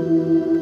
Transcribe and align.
Música 0.00 0.59